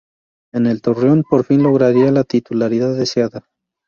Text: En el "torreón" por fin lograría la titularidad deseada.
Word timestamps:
En 0.51 0.65
el 0.65 0.81
"torreón" 0.81 1.21
por 1.29 1.45
fin 1.45 1.61
lograría 1.61 2.11
la 2.11 2.23
titularidad 2.23 2.97
deseada. 2.97 3.45